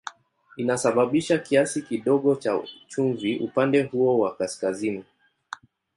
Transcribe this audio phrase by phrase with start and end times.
[0.57, 5.03] Inasababisha kiasi kidogo cha chumvi upande huo wa kaskazini.